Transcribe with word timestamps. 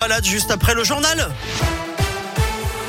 Balade 0.00 0.24
juste 0.24 0.50
après 0.50 0.72
le 0.72 0.82
journal. 0.82 1.30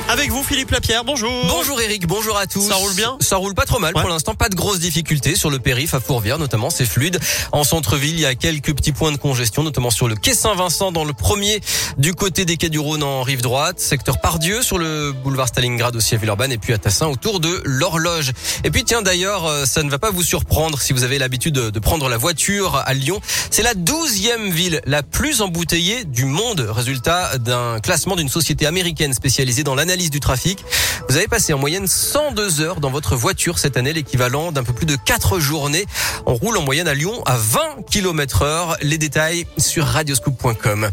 Avec 0.08 0.30
vous, 0.30 0.42
Philippe 0.42 0.70
Lapierre, 0.72 1.04
bonjour. 1.04 1.30
Bonjour 1.48 1.80
Eric, 1.80 2.06
bonjour 2.06 2.36
à 2.36 2.46
tous. 2.46 2.68
Ça 2.68 2.74
roule 2.74 2.92
bien 2.94 3.16
Ça 3.20 3.36
roule 3.36 3.54
pas 3.54 3.64
trop 3.64 3.78
mal 3.78 3.94
Ouais. 3.94 4.00
pour 4.02 4.10
l'instant, 4.10 4.34
pas 4.34 4.50
de 4.50 4.54
grosses 4.54 4.78
difficultés 4.78 5.36
sur 5.36 5.48
le 5.48 5.58
périph' 5.58 5.94
à 5.94 6.00
Fourvière 6.00 6.38
notamment, 6.38 6.68
c'est 6.70 6.84
fluide. 6.84 7.18
En 7.50 7.64
centre-ville, 7.64 8.14
il 8.14 8.20
y 8.20 8.26
a 8.26 8.34
quelques 8.34 8.74
petits 8.74 8.92
points 8.92 9.10
de 9.12 9.16
congestion, 9.16 9.62
notamment 9.62 9.90
sur 9.90 10.08
le 10.08 10.14
quai 10.14 10.34
Saint-Vincent 10.34 10.92
dans 10.92 11.04
le 11.04 11.14
premier 11.14 11.60
du 11.96 12.14
côté 12.14 12.44
des 12.44 12.56
quais 12.58 12.68
du 12.68 12.78
Rhône 12.78 13.02
en 13.02 13.22
rive 13.22 13.40
droite, 13.40 13.80
secteur 13.80 14.20
Pardieu 14.20 14.60
sur 14.62 14.76
le 14.76 15.12
boulevard 15.12 15.48
Stalingrad 15.48 15.96
aussi 15.96 16.14
à 16.14 16.18
Villeurbanne 16.18 16.52
et 16.52 16.58
puis 16.58 16.74
à 16.74 16.78
Tassin 16.78 17.06
autour 17.06 17.40
de 17.40 17.62
l'horloge. 17.64 18.32
Et 18.64 18.70
puis 18.70 18.84
tiens 18.84 19.00
d'ailleurs, 19.02 19.46
euh, 19.46 19.64
ça 19.64 19.82
ne 19.82 19.88
va 19.90 19.98
pas 19.98 20.10
vous 20.10 20.22
surprendre 20.22 20.80
si 20.80 20.92
vous 20.92 21.04
avez 21.04 21.18
l'habitude 21.18 21.54
de 21.54 21.70
de 21.70 21.78
prendre 21.78 22.08
la 22.10 22.18
voiture 22.18 22.76
à 22.84 22.92
Lyon. 22.92 23.20
C'est 23.50 23.62
la 23.62 23.72
douzième 23.74 24.50
ville 24.50 24.82
la 24.84 25.02
plus 25.02 25.40
embouteillée 25.40 26.04
du 26.04 26.26
monde, 26.26 26.60
résultat 26.68 27.38
d'un 27.38 27.80
classement 27.80 28.14
d'une 28.16 28.28
société 28.28 28.66
américaine 28.66 29.14
spécialisée 29.14 29.62
dans 29.62 29.74
l'analyse 29.74 29.91
du 29.96 30.20
trafic. 30.20 30.64
Vous 31.08 31.16
avez 31.16 31.28
passé 31.28 31.52
en 31.52 31.58
moyenne 31.58 31.86
102 31.86 32.62
heures 32.62 32.80
dans 32.80 32.90
votre 32.90 33.14
voiture 33.14 33.58
cette 33.58 33.76
année, 33.76 33.92
l'équivalent 33.92 34.50
d'un 34.50 34.64
peu 34.64 34.72
plus 34.72 34.86
de 34.86 34.96
4 34.96 35.38
journées. 35.38 35.84
On 36.24 36.34
roule 36.34 36.56
en 36.56 36.62
moyenne 36.62 36.88
à 36.88 36.94
Lyon 36.94 37.22
à 37.26 37.36
20 37.36 37.84
km 37.90 38.42
heure. 38.42 38.76
Les 38.80 38.96
détails 38.96 39.46
sur 39.58 39.84
radioscoop.com. 39.84 40.90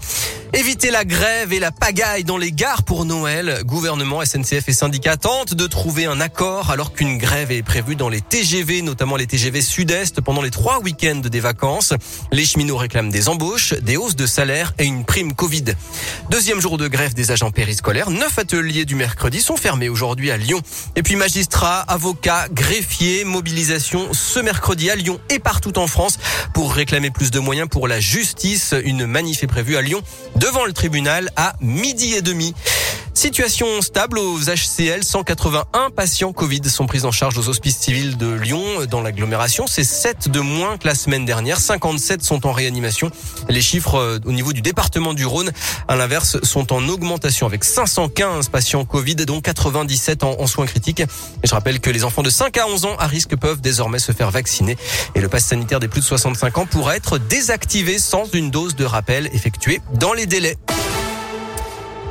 Éviter 0.52 0.90
la 0.90 1.06
grève 1.06 1.54
et 1.54 1.60
la 1.60 1.72
pagaille 1.72 2.24
dans 2.24 2.38
les 2.38 2.52
gares 2.52 2.82
pour 2.82 3.06
Noël. 3.06 3.62
Gouvernement, 3.66 4.26
SNCF 4.26 4.68
et 4.68 4.74
syndicats 4.74 5.16
tentent 5.16 5.54
de 5.54 5.68
trouver 5.68 6.06
un 6.06 6.20
accord 6.20 6.72
alors 6.72 6.92
qu'une 6.92 7.20
grève 7.20 7.52
est 7.52 7.62
prévue 7.62 7.96
dans 7.96 8.10
les 8.10 8.20
TGV, 8.20 8.82
notamment 8.82 9.16
les 9.16 9.28
TGV 9.28 9.62
Sud-Est 9.62 10.22
pendant 10.22 10.42
les 10.42 10.50
trois 10.50 10.80
week-ends 10.80 11.22
des 11.22 11.40
vacances. 11.40 11.94
Les 12.32 12.46
cheminots 12.46 12.78
réclament 12.78 13.12
des 13.12 13.30
embauches, 13.30 13.76
des 13.76 13.96
hausses 13.96 14.16
de 14.16 14.26
salaire 14.26 14.74
et 14.80 14.86
une 14.86 15.06
prime 15.06 15.34
Covid. 15.34 15.66
Deuxième 16.32 16.60
jour 16.60 16.80
de 16.80 16.88
grève 16.88 17.14
des 17.14 17.30
agents 17.30 17.52
périscolaires. 17.52 18.10
Neuf 18.10 18.40
ateliers 18.40 18.86
du 18.86 18.96
mercredi 18.96 19.42
sont 19.42 19.56
fermés 19.56 19.88
aujourd'hui 19.88 20.32
à 20.32 20.38
Lyon. 20.38 20.62
Et 20.96 21.04
puis 21.04 21.16
magistrats, 21.16 21.82
avocats, 21.82 22.48
greffiers, 22.52 23.24
mobilisation 23.24 24.10
ce 24.14 24.40
mercredi 24.40 24.90
à 24.90 24.96
Lyon 24.96 25.20
et 25.30 25.38
partout 25.38 25.78
en 25.78 25.86
France 25.86 26.18
pour 26.56 26.74
réclamer 26.74 27.12
plus 27.12 27.30
de 27.30 27.40
moyens 27.40 27.70
pour 27.70 27.88
la 27.88 28.00
justice. 28.00 28.74
Une 28.84 29.06
manif 29.06 29.44
est 29.44 29.48
prévue 29.48 29.78
à 29.78 29.82
Lyon 29.82 30.02
devant 30.40 30.66
le 30.66 30.74
tribunal 30.74 31.30
à 31.36 31.54
midi 31.60 32.14
et 32.14 32.22
demi. 32.22 32.54
Situation 33.20 33.82
stable 33.82 34.18
aux 34.18 34.40
HCL. 34.40 35.04
181 35.04 35.90
patients 35.90 36.32
Covid 36.32 36.62
sont 36.70 36.88
pris 36.88 37.04
en 37.04 37.12
charge 37.12 37.38
aux 37.38 37.50
hospices 37.50 37.78
civils 37.78 38.16
de 38.16 38.32
Lyon 38.32 38.64
dans 38.90 39.02
l'agglomération. 39.02 39.68
C'est 39.68 39.84
7 39.84 40.30
de 40.30 40.40
moins 40.40 40.78
que 40.78 40.88
la 40.88 40.96
semaine 40.96 41.26
dernière. 41.26 41.60
57 41.60 42.24
sont 42.24 42.48
en 42.48 42.54
réanimation. 42.54 43.12
Les 43.50 43.60
chiffres 43.60 43.96
euh, 43.96 44.20
au 44.26 44.32
niveau 44.32 44.54
du 44.54 44.62
département 44.62 45.14
du 45.14 45.26
Rhône, 45.26 45.52
à 45.90 45.98
l'inverse, 45.98 46.38
sont 46.44 46.72
en 46.72 46.88
augmentation 46.88 47.46
avec 47.46 47.66
515 47.66 48.48
patients 48.48 48.86
Covid, 48.86 49.16
dont 49.16 49.42
97 49.42 50.24
en, 50.24 50.48
soins 50.48 50.66
critiques. 50.66 51.02
Et 51.02 51.08
je 51.48 51.52
rappelle 51.52 51.82
que 51.82 51.90
les 51.90 52.06
enfants 52.06 52.24
de 52.24 52.30
5 52.30 52.58
à 52.58 52.68
11 52.70 52.86
ans 52.86 52.96
à 53.00 53.08
risque 53.08 53.36
peuvent 53.36 53.60
désormais 53.60 54.00
se 54.00 54.14
faire 54.14 54.32
vacciner. 54.32 54.78
Et 55.14 55.20
le 55.20 55.28
pass 55.28 55.44
sanitaire 55.44 55.82
des 55.82 55.90
plus 55.90 56.00
de 56.00 56.06
65 56.06 56.58
ans 56.58 56.66
pourra 56.66 56.96
être 56.96 57.18
désactivé 57.18 58.00
sans 58.00 58.32
une 58.32 58.50
dose 58.50 58.78
de 58.78 58.86
rappel 58.86 59.30
effectuée 59.34 59.82
dans 59.96 60.14
les 60.14 60.26
délais. 60.26 60.56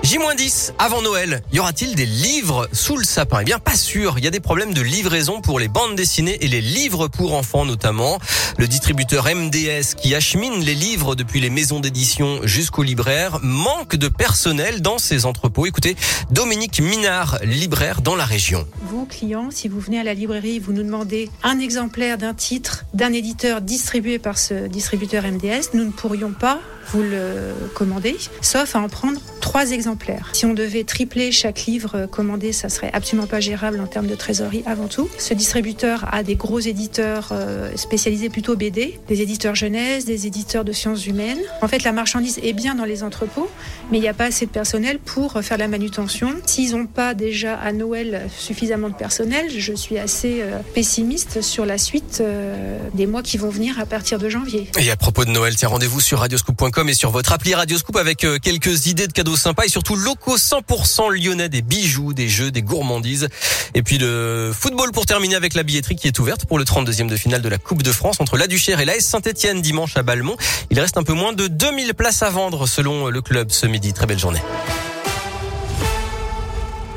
J-10 0.08 0.72
avant 0.78 1.02
Noël, 1.02 1.42
y 1.52 1.58
aura-t-il 1.58 1.94
des 1.94 2.06
livres 2.06 2.66
sous 2.72 2.96
le 2.96 3.04
sapin? 3.04 3.40
Eh 3.42 3.44
bien 3.44 3.58
pas 3.58 3.76
sûr, 3.76 4.14
il 4.16 4.24
y 4.24 4.26
a 4.26 4.30
des 4.30 4.40
problèmes 4.40 4.72
de 4.72 4.80
livraison 4.80 5.42
pour 5.42 5.60
les 5.60 5.68
bandes 5.68 5.96
dessinées 5.96 6.42
et 6.42 6.48
les 6.48 6.62
livres 6.62 7.08
pour 7.08 7.34
enfants 7.34 7.66
notamment. 7.66 8.18
Le 8.56 8.66
distributeur 8.66 9.26
MDS 9.26 9.96
qui 10.00 10.14
achemine 10.14 10.64
les 10.64 10.74
livres 10.74 11.14
depuis 11.14 11.40
les 11.40 11.50
maisons 11.50 11.78
d'édition 11.78 12.40
jusqu'aux 12.44 12.84
libraires 12.84 13.38
manque 13.42 13.96
de 13.96 14.08
personnel 14.08 14.80
dans 14.80 14.96
ses 14.96 15.26
entrepôts. 15.26 15.66
Écoutez, 15.66 15.94
Dominique 16.30 16.80
Minard, 16.80 17.38
libraire 17.44 18.00
dans 18.00 18.16
la 18.16 18.24
région. 18.24 18.66
Vous, 18.84 19.04
clients, 19.04 19.50
si 19.50 19.68
vous 19.68 19.78
venez 19.78 20.00
à 20.00 20.04
la 20.04 20.14
librairie, 20.14 20.58
vous 20.58 20.72
nous 20.72 20.84
demandez 20.84 21.28
un 21.42 21.58
exemplaire 21.58 22.16
d'un 22.16 22.32
titre 22.32 22.86
d'un 22.94 23.12
éditeur 23.12 23.60
distribué 23.60 24.18
par 24.18 24.38
ce 24.38 24.68
distributeur 24.68 25.24
MDS, 25.24 25.74
nous 25.74 25.84
ne 25.84 25.90
pourrions 25.90 26.32
pas 26.32 26.60
vous 26.92 27.02
le 27.02 27.52
commander, 27.74 28.16
sauf 28.40 28.74
à 28.74 28.80
en 28.80 28.88
prendre 28.88 29.20
trois 29.42 29.72
exemplaires. 29.72 29.97
Si 30.32 30.46
on 30.46 30.54
devait 30.54 30.84
tripler 30.84 31.32
chaque 31.32 31.66
livre 31.66 32.06
commandé, 32.06 32.52
ça 32.52 32.68
serait 32.68 32.90
absolument 32.92 33.26
pas 33.26 33.40
gérable 33.40 33.80
en 33.80 33.86
termes 33.86 34.06
de 34.06 34.14
trésorerie 34.14 34.62
avant 34.66 34.88
tout. 34.88 35.08
Ce 35.18 35.34
distributeur 35.34 36.06
a 36.12 36.22
des 36.22 36.36
gros 36.36 36.60
éditeurs 36.60 37.28
euh, 37.32 37.70
spécialisés 37.76 38.28
plutôt 38.28 38.56
BD, 38.56 38.98
des 39.08 39.22
éditeurs 39.22 39.54
jeunesse, 39.54 40.04
des 40.04 40.26
éditeurs 40.26 40.64
de 40.64 40.72
sciences 40.72 41.06
humaines. 41.06 41.38
En 41.62 41.68
fait, 41.68 41.84
la 41.84 41.92
marchandise 41.92 42.38
est 42.42 42.52
bien 42.52 42.74
dans 42.74 42.84
les 42.84 43.02
entrepôts, 43.02 43.48
mais 43.90 43.98
il 43.98 44.00
n'y 44.00 44.08
a 44.08 44.14
pas 44.14 44.26
assez 44.26 44.46
de 44.46 44.50
personnel 44.50 44.98
pour 44.98 45.40
faire 45.42 45.58
la 45.58 45.68
manutention. 45.68 46.34
S'ils 46.46 46.72
n'ont 46.72 46.86
pas 46.86 47.14
déjà 47.14 47.54
à 47.54 47.72
Noël 47.72 48.28
suffisamment 48.36 48.88
de 48.88 48.94
personnel, 48.94 49.46
je 49.56 49.72
suis 49.72 49.98
assez 49.98 50.40
euh, 50.40 50.58
pessimiste 50.74 51.42
sur 51.42 51.66
la 51.66 51.78
suite 51.78 52.18
euh, 52.20 52.78
des 52.94 53.06
mois 53.06 53.22
qui 53.22 53.38
vont 53.38 53.50
venir 53.50 53.78
à 53.78 53.86
partir 53.86 54.18
de 54.18 54.28
janvier. 54.28 54.70
Et 54.78 54.90
à 54.90 54.96
propos 54.96 55.24
de 55.24 55.30
Noël, 55.30 55.54
tiens, 55.56 55.68
rendez-vous 55.68 56.00
sur 56.00 56.20
radioscoop.com 56.20 56.88
et 56.88 56.94
sur 56.94 57.10
votre 57.10 57.32
appli 57.32 57.54
Radioscoop 57.54 57.96
avec 57.96 58.26
quelques 58.42 58.86
idées 58.86 59.06
de 59.06 59.12
cadeaux 59.12 59.36
sympas 59.36 59.64
et 59.64 59.68
surtout 59.68 59.87
locaux 59.96 60.36
100% 60.36 61.10
lyonnais, 61.12 61.48
des 61.48 61.62
bijoux, 61.62 62.12
des 62.12 62.28
jeux, 62.28 62.50
des 62.50 62.62
gourmandises. 62.62 63.28
Et 63.74 63.82
puis 63.82 63.98
le 63.98 64.52
football 64.58 64.92
pour 64.92 65.06
terminer 65.06 65.34
avec 65.34 65.54
la 65.54 65.62
billetterie 65.62 65.96
qui 65.96 66.06
est 66.06 66.18
ouverte 66.18 66.44
pour 66.44 66.58
le 66.58 66.64
32e 66.64 67.06
de 67.06 67.16
finale 67.16 67.42
de 67.42 67.48
la 67.48 67.58
Coupe 67.58 67.82
de 67.82 67.92
France 67.92 68.20
entre 68.20 68.36
la 68.36 68.46
Duchère 68.46 68.80
et 68.80 68.84
l'AS 68.84 69.00
Saint-Etienne 69.00 69.60
dimanche 69.62 69.96
à 69.96 70.02
Balmont. 70.02 70.36
Il 70.70 70.80
reste 70.80 70.96
un 70.96 71.04
peu 71.04 71.14
moins 71.14 71.32
de 71.32 71.46
2000 71.46 71.94
places 71.94 72.22
à 72.22 72.30
vendre 72.30 72.66
selon 72.66 73.08
le 73.08 73.22
club 73.22 73.50
ce 73.50 73.66
midi. 73.66 73.92
Très 73.92 74.06
belle 74.06 74.18
journée. 74.18 74.40